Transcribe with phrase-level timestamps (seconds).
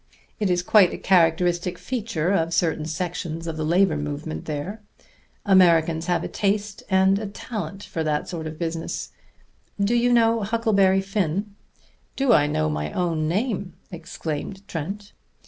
[0.39, 4.81] It is quite a characteristic feature of certain sections of the labor movement there.
[5.45, 9.11] Americans have a taste and a talent for that sort of business.
[9.79, 11.53] Do you know 'Huckleberry Finn?'"
[12.15, 15.13] "Do I know my own name?" exclaimed Trent.